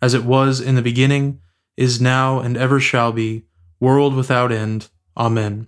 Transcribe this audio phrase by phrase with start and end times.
[0.00, 1.40] as it was in the beginning,
[1.76, 3.44] is now, and ever shall be,
[3.80, 4.88] world without end.
[5.16, 5.66] Amen.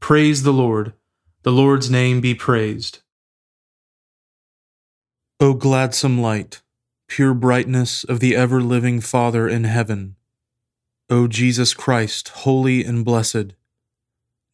[0.00, 0.92] Praise the Lord.
[1.42, 3.00] The Lord's name be praised.
[5.40, 6.62] O gladsome light,
[7.08, 10.16] pure brightness of the ever living Father in heaven,
[11.10, 13.54] O Jesus Christ, holy and blessed,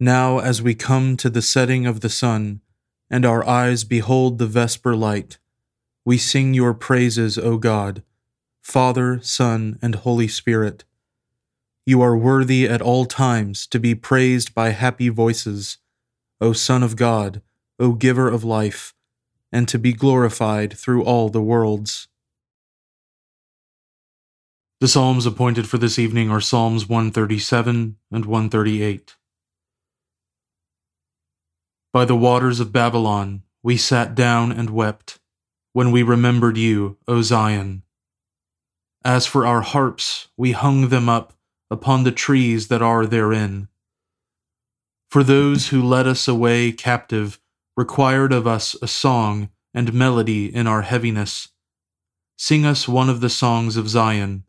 [0.01, 2.61] now as we come to the setting of the sun,
[3.11, 5.39] and our eyes behold the vesper light,
[6.05, 8.03] we sing your praises, O God
[8.63, 10.85] Father, Son, and Holy Spirit.
[11.87, 15.79] You are worthy at all times to be praised by happy voices,
[16.41, 17.43] O Son of God,
[17.79, 18.95] O Giver of life,
[19.51, 22.09] and to be glorified through all the worlds.
[24.81, 29.17] The Psalms appointed for this evening are Psalms 137 and 138.
[31.93, 35.19] By the waters of Babylon we sat down and wept,
[35.73, 37.83] when we remembered you, O Zion.
[39.05, 41.33] As for our harps, we hung them up
[41.71, 43.69] upon the trees that are therein.
[45.11, 47.41] For those who led us away captive
[47.77, 51.49] required of us a song and melody in our heaviness.
[52.37, 54.45] Sing us one of the songs of Zion.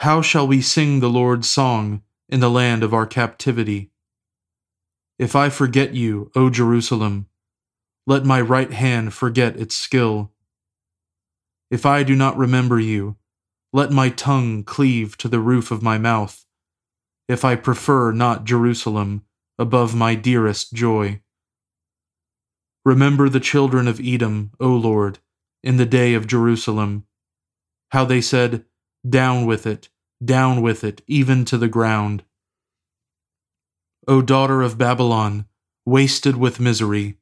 [0.00, 3.90] How shall we sing the Lord's song in the land of our captivity?
[5.18, 7.26] If I forget you, O Jerusalem,
[8.06, 10.32] let my right hand forget its skill.
[11.72, 13.16] If I do not remember you,
[13.72, 16.44] let my tongue cleave to the roof of my mouth,
[17.30, 19.24] if I prefer not Jerusalem
[19.58, 21.22] above my dearest joy.
[22.84, 25.18] Remember the children of Edom, O Lord,
[25.62, 27.06] in the day of Jerusalem,
[27.90, 28.66] how they said,
[29.08, 29.88] Down with it,
[30.22, 32.22] down with it, even to the ground.
[34.06, 35.46] O daughter of Babylon,
[35.86, 37.16] wasted with misery,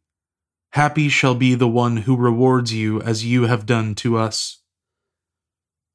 [0.74, 4.58] Happy shall be the one who rewards you as you have done to us.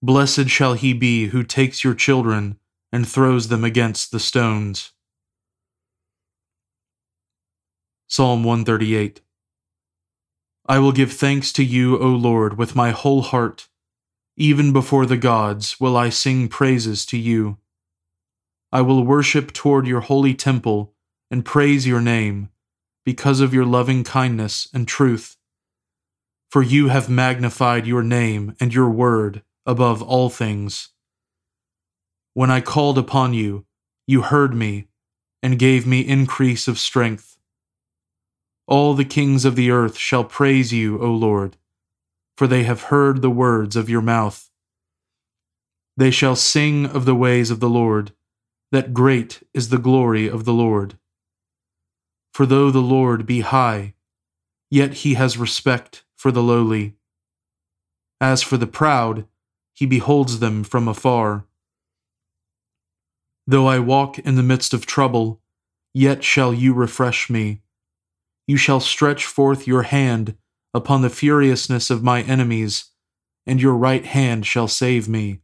[0.02, 2.60] Blessed shall he be who takes your children
[2.92, 4.92] and throws them against the stones.
[8.08, 9.22] Psalm 138
[10.68, 13.70] I will give thanks to you, O Lord, with my whole heart.
[14.36, 17.60] Even before the gods will I sing praises to you.
[18.74, 20.94] I will worship toward your holy temple
[21.32, 22.50] and praise your name
[23.06, 25.38] because of your loving kindness and truth.
[26.50, 30.90] For you have magnified your name and your word above all things.
[32.34, 33.66] When I called upon you,
[34.08, 34.88] you heard me
[35.42, 37.38] and gave me increase of strength.
[38.68, 41.58] All the kings of the earth shall praise you, O Lord,
[42.36, 44.50] for they have heard the words of your mouth.
[45.98, 48.12] They shall sing of the ways of the Lord,
[48.72, 50.98] that great is the glory of the Lord.
[52.36, 53.94] For though the Lord be high,
[54.70, 56.98] yet he has respect for the lowly.
[58.20, 59.26] As for the proud,
[59.74, 61.46] he beholds them from afar.
[63.48, 65.40] Though I walk in the midst of trouble,
[65.94, 67.62] yet shall you refresh me.
[68.48, 70.36] You shall stretch forth your hand
[70.74, 72.92] upon the furiousness of my enemies,
[73.48, 75.40] and your right hand shall save me.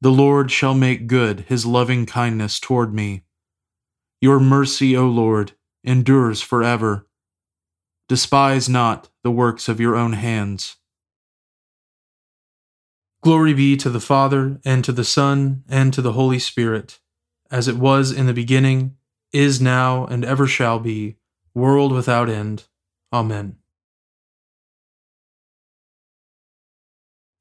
[0.00, 3.24] The Lord shall make good his loving kindness toward me.
[4.26, 5.52] Your mercy, O Lord,
[5.84, 7.06] endures forever.
[8.08, 10.78] Despise not the works of your own hands.
[13.22, 16.98] Glory be to the Father, and to the Son, and to the Holy Spirit,
[17.52, 18.96] as it was in the beginning,
[19.32, 21.18] is now, and ever shall be,
[21.54, 22.64] world without end.
[23.12, 23.58] Amen.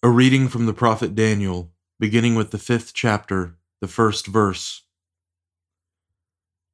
[0.04, 4.85] A reading from the prophet Daniel, beginning with the fifth chapter, the first verse.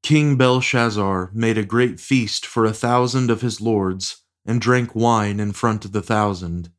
[0.04, 5.40] King Belshazzar made a great feast for a thousand of his lords, and drank wine
[5.40, 6.72] in front of the thousand.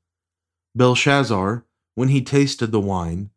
[0.75, 1.65] Belshazzar,
[1.95, 3.31] when he tasted the wine,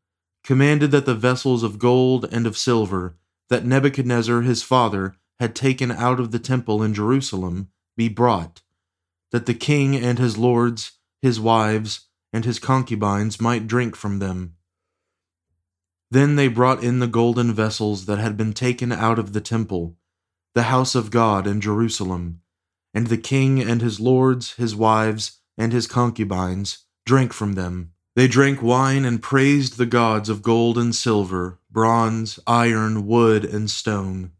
[0.43, 3.17] commanded that the vessels of gold and of silver
[3.49, 8.61] that Nebuchadnezzar his father had taken out of the temple in Jerusalem be brought,
[9.31, 14.55] that the king and his lords, his wives, and his concubines might drink from them.
[16.11, 19.97] Then they brought in the golden vessels that had been taken out of the temple,
[20.53, 22.41] the house of God in Jerusalem,
[22.93, 27.91] and the king and his lords, his wives, and his concubines drank from them.
[28.15, 33.69] They drank wine and praised the gods of gold and silver, bronze, iron, wood, and
[33.69, 34.31] stone.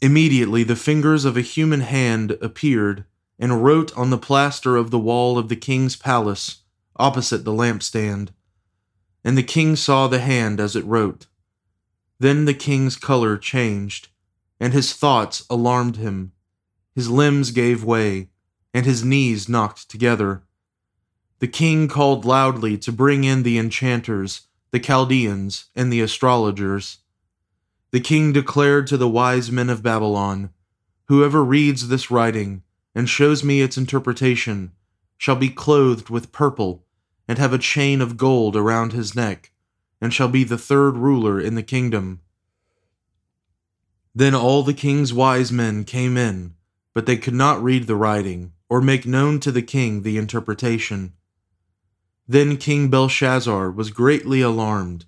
[0.00, 3.04] Immediately the fingers of a human hand appeared
[3.38, 6.62] and wrote on the plaster of the wall of the king's palace,
[6.96, 8.30] opposite the lampstand.
[9.26, 11.26] And the king saw the hand as it wrote.
[12.20, 14.06] Then the king's color changed,
[14.60, 16.30] and his thoughts alarmed him.
[16.94, 18.28] His limbs gave way,
[18.72, 20.44] and his knees knocked together.
[21.40, 26.98] The king called loudly to bring in the enchanters, the Chaldeans, and the astrologers.
[27.90, 30.50] The king declared to the wise men of Babylon
[31.08, 32.62] Whoever reads this writing
[32.94, 34.70] and shows me its interpretation
[35.18, 36.85] shall be clothed with purple
[37.28, 39.50] and have a chain of gold around his neck,
[40.00, 42.20] and shall be the third ruler in the kingdom.
[44.14, 46.54] Then all the king's wise men came in,
[46.94, 51.12] but they could not read the writing, or make known to the king the interpretation.
[52.26, 55.04] Then King Belshazzar was greatly alarmed,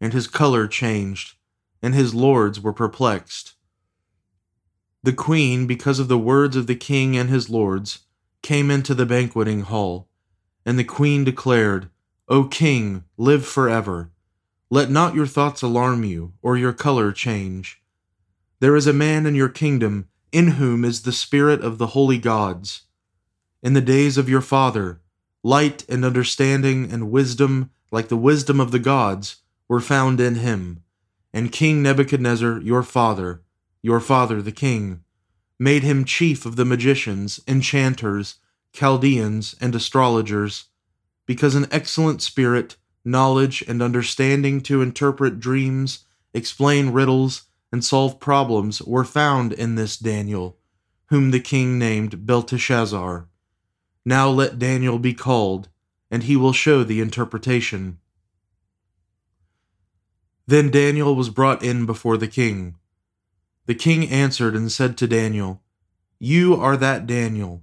[0.00, 1.36] and his color changed,
[1.82, 3.54] and his lords were perplexed.
[5.02, 8.00] The queen, because of the words of the king and his lords,
[8.42, 10.09] came into the banqueting hall,
[10.64, 11.90] and the queen declared,
[12.28, 14.10] O king, live forever.
[14.70, 17.82] Let not your thoughts alarm you, or your color change.
[18.60, 22.18] There is a man in your kingdom in whom is the spirit of the holy
[22.18, 22.82] gods.
[23.62, 25.00] In the days of your father,
[25.42, 29.36] Light and understanding and wisdom, like the wisdom of the gods,
[29.68, 30.82] were found in him.
[31.32, 33.40] And King Nebuchadnezzar, your father,
[33.80, 35.02] your father the king,
[35.58, 38.36] made him chief of the magicians, enchanters,
[38.72, 40.66] Chaldeans, and astrologers,
[41.26, 48.82] because an excellent spirit, knowledge, and understanding to interpret dreams, explain riddles, and solve problems
[48.82, 50.58] were found in this Daniel,
[51.06, 53.28] whom the king named Belteshazzar.
[54.04, 55.68] Now let Daniel be called,
[56.10, 57.98] and he will show the interpretation.
[60.46, 62.76] Then Daniel was brought in before the king.
[63.66, 65.62] The king answered and said to Daniel,
[66.18, 67.62] You are that Daniel,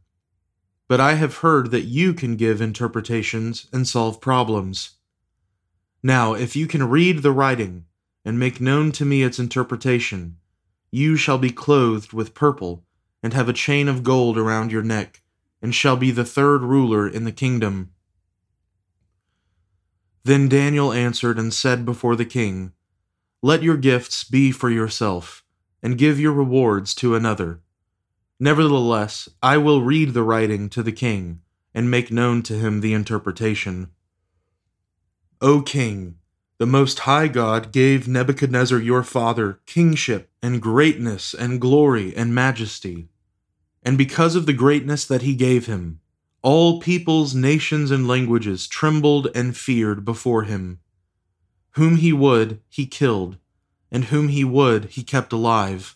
[0.91, 4.97] But I have heard that you can give interpretations and solve problems.
[6.03, 7.85] Now, if you can read the writing,
[8.25, 10.35] and make known to me its interpretation,
[10.91, 12.83] you shall be clothed with purple,
[13.23, 15.21] and have a chain of gold around your neck,
[15.61, 17.93] and shall be the third ruler in the kingdom.
[20.25, 22.73] Then Daniel answered and said before the king,
[23.41, 25.45] Let your gifts be for yourself,
[25.81, 27.61] and give your rewards to another.
[28.43, 31.41] Nevertheless, I will read the writing to the king,
[31.75, 33.91] and make known to him the interpretation.
[35.41, 36.15] O king,
[36.57, 43.09] the Most High God gave Nebuchadnezzar your father kingship and greatness and glory and majesty.
[43.83, 45.99] And because of the greatness that he gave him,
[46.41, 50.79] all peoples, nations, and languages trembled and feared before him.
[51.73, 53.37] Whom he would, he killed,
[53.91, 55.95] and whom he would, he kept alive.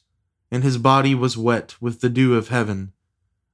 [0.51, 2.91] and his body was wet with the dew of heaven,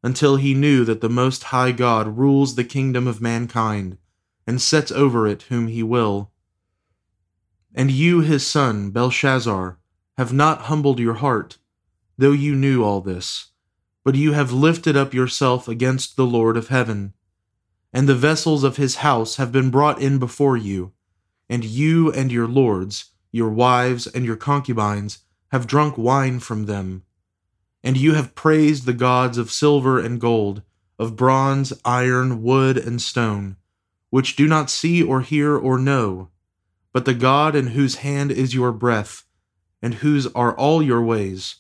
[0.03, 3.97] until he knew that the Most High God rules the kingdom of mankind,
[4.47, 6.31] and sets over it whom he will.
[7.75, 9.77] And you, his son, Belshazzar,
[10.17, 11.59] have not humbled your heart,
[12.17, 13.51] though you knew all this,
[14.03, 17.13] but you have lifted up yourself against the Lord of heaven.
[17.93, 20.93] And the vessels of his house have been brought in before you,
[21.49, 25.19] and you and your lords, your wives and your concubines,
[25.51, 27.03] have drunk wine from them.
[27.83, 30.61] And you have praised the gods of silver and gold,
[30.99, 33.55] of bronze, iron, wood, and stone,
[34.09, 36.29] which do not see or hear or know
[36.97, 39.23] but the God in whose hand is your breath,
[39.83, 41.57] and whose are all your ways,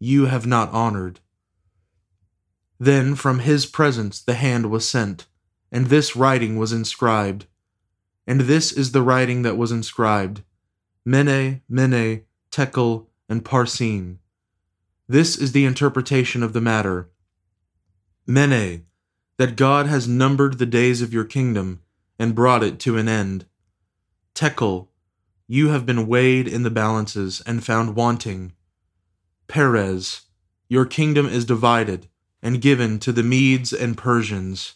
[0.00, 1.20] you have not honored.
[2.80, 5.26] Then from his presence the hand was sent,
[5.70, 7.46] and this writing was inscribed.
[8.26, 10.42] And this is the writing that was inscribed
[11.04, 14.18] Mene, Mene, Tekel, and Parsin.
[15.08, 17.08] This is the interpretation of the matter.
[18.26, 18.84] Mene,
[19.38, 21.80] that God has numbered the days of your kingdom
[22.18, 23.46] and brought it to an end.
[24.34, 24.88] Tekel,
[25.46, 28.52] you have been weighed in the balances and found wanting.
[29.48, 30.22] Peres,
[30.68, 32.08] your kingdom is divided
[32.42, 34.74] and given to the Medes and Persians.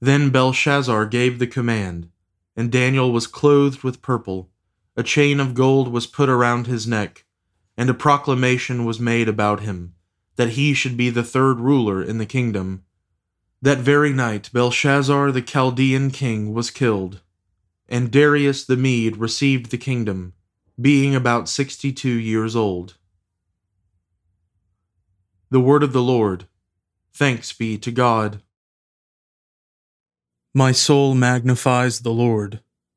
[0.00, 2.10] Then Belshazzar gave the command,
[2.56, 4.50] and Daniel was clothed with purple.
[4.96, 7.24] A chain of gold was put around his neck,
[7.76, 9.94] and a proclamation was made about him,
[10.36, 12.84] that he should be the third ruler in the kingdom.
[13.60, 17.20] That very night Belshazzar the Chaldean king was killed
[17.88, 20.32] and Darius the Mede received the kingdom,
[20.80, 22.96] being about sixty two years old.
[25.50, 26.46] The word of the Lord.
[27.12, 28.42] Thanks be to God.
[30.52, 32.60] My soul magnifies the Lord,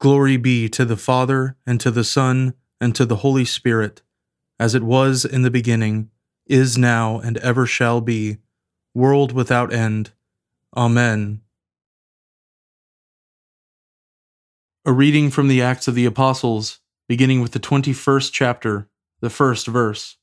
[0.00, 4.00] Glory be to the Father, and to the Son, and to the Holy Spirit,
[4.58, 6.08] as it was in the beginning,
[6.46, 8.38] is now, and ever shall be,
[8.94, 10.12] world without end.
[10.74, 11.42] Amen.
[14.86, 18.88] A reading from the Acts of the Apostles, beginning with the 21st chapter,
[19.20, 20.16] the first verse.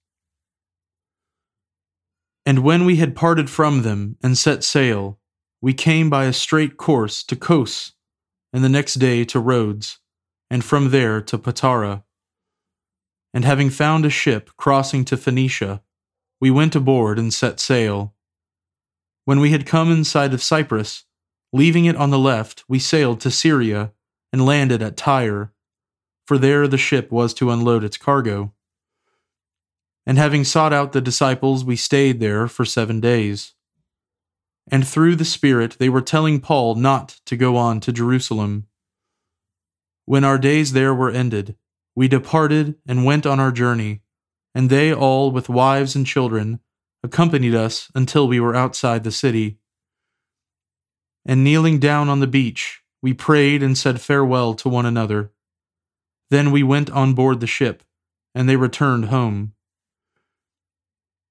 [2.48, 5.20] And when we had parted from them and set sail,
[5.62, 7.92] we came by a straight course to Kos,
[8.54, 10.00] and the next day to Rhodes,
[10.50, 12.04] and from there to Patara.
[13.34, 15.82] And having found a ship crossing to Phoenicia,
[16.40, 18.14] we went aboard and set sail.
[19.26, 21.04] When we had come in sight of Cyprus,
[21.52, 23.92] leaving it on the left, we sailed to Syria
[24.32, 25.52] and landed at Tyre,
[26.26, 28.54] for there the ship was to unload its cargo.
[30.06, 33.54] And having sought out the disciples, we stayed there for seven days.
[34.70, 38.68] And through the Spirit they were telling Paul not to go on to Jerusalem.
[40.06, 41.56] When our days there were ended,
[41.96, 44.02] we departed and went on our journey,
[44.54, 46.60] and they all, with wives and children,
[47.04, 49.58] accompanied us until we were outside the city.
[51.26, 55.32] And kneeling down on the beach, we prayed and said farewell to one another.
[56.30, 57.84] Then we went on board the ship,
[58.36, 59.54] and they returned home.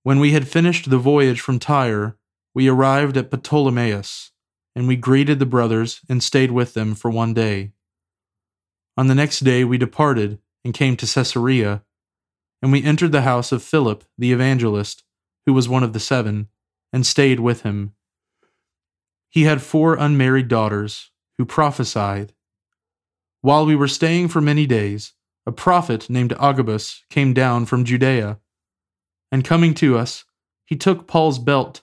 [0.02, 2.15] When we had finished the voyage from Tyre,
[2.56, 4.30] we arrived at Ptolemais,
[4.74, 7.72] and we greeted the brothers and stayed with them for one day.
[8.96, 11.82] On the next day we departed and came to Caesarea,
[12.62, 15.04] and we entered the house of Philip the evangelist,
[15.44, 16.48] who was one of the seven,
[16.94, 17.92] and stayed with him.
[19.28, 22.32] He had four unmarried daughters who prophesied.
[23.42, 25.12] While we were staying for many days,
[25.44, 28.38] a prophet named Agabus came down from Judea.
[29.30, 30.24] And coming to us,
[30.64, 31.82] he took Paul's belt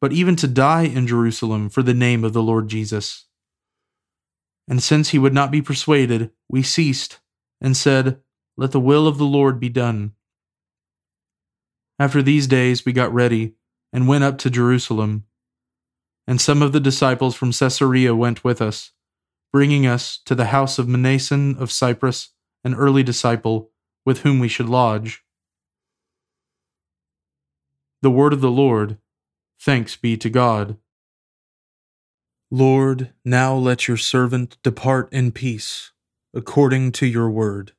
[0.00, 3.26] but even to die in Jerusalem for the name of the Lord Jesus.
[4.68, 7.20] And since he would not be persuaded, we ceased
[7.60, 8.20] and said,
[8.56, 10.12] Let the will of the Lord be done.
[11.98, 13.54] After these days, we got ready
[13.92, 15.24] and went up to Jerusalem.
[16.26, 18.90] And some of the disciples from Caesarea went with us,
[19.52, 22.30] bringing us to the house of Mnason of Cyprus,
[22.64, 23.70] an early disciple,
[24.04, 25.22] with whom we should lodge.
[28.02, 28.98] The word of the Lord.
[29.60, 30.76] Thanks be to God.
[32.50, 35.92] Lord, now let your servant depart in peace,
[36.32, 37.72] according to your word.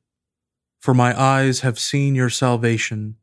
[0.80, 3.16] For my eyes have seen your salvation,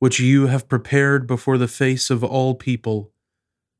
[0.00, 3.12] which you have prepared before the face of all people,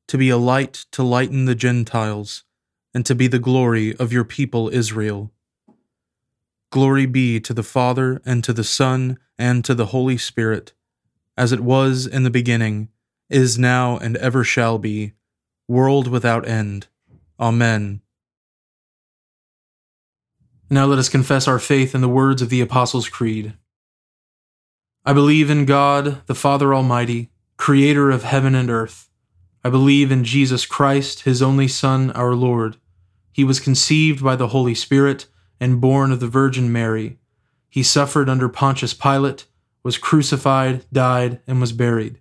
[0.06, 2.44] to be a light to lighten the Gentiles,
[2.94, 5.32] and to be the glory of your people Israel.
[6.70, 10.72] Glory be to the Father, and to the Son, and to the Holy Spirit,
[11.36, 12.88] as it was in the beginning,
[13.30, 15.12] is now, and ever shall be,
[15.68, 16.88] world without end.
[17.38, 18.02] Amen.
[20.68, 23.54] Now let us confess our faith in the words of the Apostles' Creed.
[25.04, 29.08] I believe in God, the Father Almighty, creator of heaven and earth.
[29.64, 32.76] I believe in Jesus Christ, his only Son, our Lord.
[33.32, 35.26] He was conceived by the Holy Spirit
[35.60, 37.18] and born of the Virgin Mary.
[37.68, 39.46] He suffered under Pontius Pilate,
[39.82, 42.20] was crucified, died, and was buried.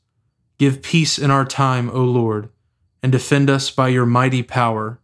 [0.61, 2.49] Give peace in our time, O Lord,
[3.01, 4.99] and defend us by your mighty power.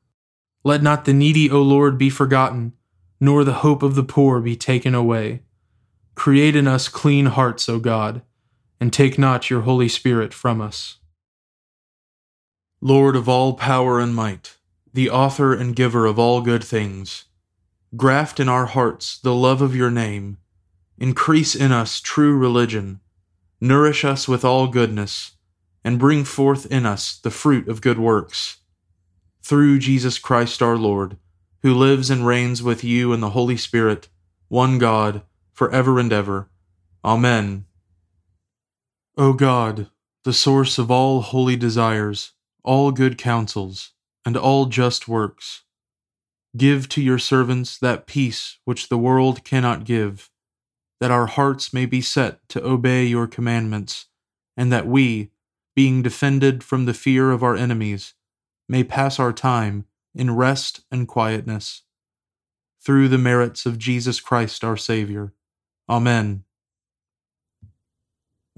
[0.64, 2.74] Let not the needy, O Lord, be forgotten
[3.20, 5.42] nor the hope of the poor be taken away.
[6.14, 8.22] Create in us clean hearts, O God,
[8.80, 10.98] and take not your Holy Spirit from us.
[12.80, 14.58] Lord of all power and might,
[14.94, 17.26] the author and giver of all good things,
[17.96, 20.38] graft in our hearts the love of your name,
[21.00, 23.00] increase in us true religion,
[23.60, 25.32] nourish us with all goodness,
[25.88, 28.58] and bring forth in us the fruit of good works.
[29.42, 31.16] Through Jesus Christ our Lord,
[31.62, 34.10] who lives and reigns with you in the Holy Spirit,
[34.50, 35.22] one God,
[35.54, 36.50] for ever and ever.
[37.06, 37.68] Amen.
[39.16, 39.90] O God,
[40.26, 42.34] the source of all holy desires,
[42.66, 43.94] all good counsels,
[44.26, 45.64] and all just works,
[46.58, 50.30] give to your servants that peace which the world cannot give,
[51.00, 54.08] that our hearts may be set to obey your commandments,
[54.58, 55.32] and that we,
[55.78, 58.16] being defended from the fear of our enemies,
[58.68, 59.86] may pass our time
[60.16, 61.84] in rest and quietness.
[62.84, 65.34] Through the merits of Jesus Christ our Savior.
[65.88, 66.46] Amen.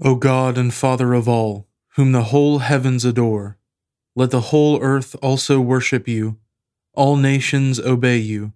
[0.02, 3.58] O God and Father of all, whom the whole heavens adore,
[4.16, 6.38] Let the whole earth also worship you,
[6.94, 8.54] all nations obey you,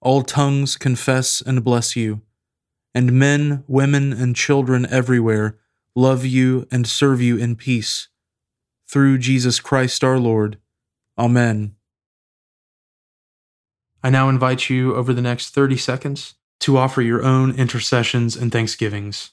[0.00, 2.22] all tongues confess and bless you,
[2.92, 5.60] and men, women, and children everywhere
[5.94, 8.08] love you and serve you in peace.
[8.88, 10.58] Through Jesus Christ our Lord.
[11.18, 11.76] Amen.
[14.02, 18.50] I now invite you over the next 30 seconds to offer your own intercessions and
[18.50, 19.32] thanksgivings.